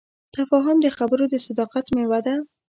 [0.35, 2.35] تفاهم د خبرو د صداقت میوه ده.